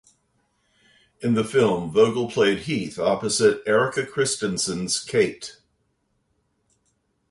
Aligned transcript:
In 1.21 1.35
the 1.35 1.43
film, 1.43 1.91
Vogel 1.91 2.27
played 2.27 2.61
Heath 2.61 2.97
opposite 2.97 3.61
Erika 3.67 4.03
Christensen's 4.03 4.99
Kate. 4.99 5.57